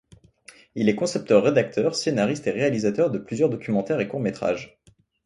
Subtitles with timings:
[0.73, 4.79] Il est concepteur-rédacteur, scénariste et réalisateur de plusieurs documentaires et courts métrages.